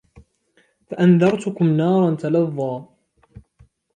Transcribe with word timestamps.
فَأَنْذَرْتُكُمْ 0.89 1.65
نَارًا 1.77 2.15
تَلَظَّى 2.15 2.85